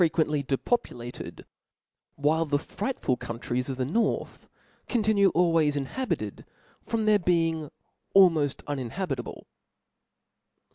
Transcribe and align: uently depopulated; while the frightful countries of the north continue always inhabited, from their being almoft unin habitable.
uently 0.01 0.41
depopulated; 0.43 1.45
while 2.15 2.43
the 2.43 2.57
frightful 2.57 3.15
countries 3.15 3.69
of 3.69 3.77
the 3.77 3.85
north 3.85 4.49
continue 4.87 5.29
always 5.35 5.75
inhabited, 5.75 6.43
from 6.83 7.05
their 7.05 7.19
being 7.19 7.69
almoft 8.15 8.63
unin 8.63 8.89
habitable. 8.89 9.45